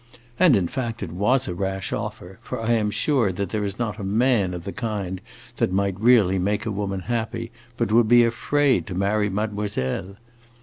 And, 0.39 0.55
in 0.55 0.67
fact, 0.67 1.03
it 1.03 1.11
was 1.11 1.47
a 1.47 1.53
rash 1.53 1.93
offer; 1.93 2.39
for 2.41 2.59
I 2.59 2.71
am 2.71 2.89
sure 2.89 3.31
that 3.31 3.49
there 3.51 3.63
is 3.63 3.77
not 3.77 3.99
a 3.99 4.03
man 4.03 4.55
of 4.55 4.63
the 4.63 4.71
kind 4.73 5.21
that 5.57 5.71
might 5.71 5.99
really 5.99 6.39
make 6.39 6.65
a 6.65 6.71
woman 6.71 7.01
happy 7.01 7.51
but 7.77 7.91
would 7.91 8.07
be 8.07 8.23
afraid 8.23 8.87
to 8.87 8.95
marry 8.95 9.29
mademoiselle. 9.29 10.15